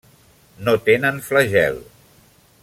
No 0.69 0.73
tenen 0.87 1.21
flagel. 1.27 1.79